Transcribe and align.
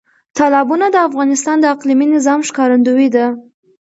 تالابونه 0.37 0.85
د 0.91 0.95
افغانستان 1.07 1.57
د 1.59 1.65
اقلیمي 1.73 2.07
نظام 2.15 2.39
ښکارندوی 2.49 3.07
ده. 3.15 3.25